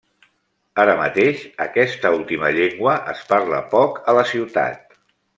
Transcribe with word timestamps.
Ara 0.83 0.93
mateix, 0.99 1.43
aquesta 1.67 2.11
última 2.15 2.49
llengua 2.55 2.95
es 3.15 3.21
parla 3.33 3.59
poc 3.75 4.01
a 4.15 4.21
la 4.21 4.25
ciutat. 4.35 4.97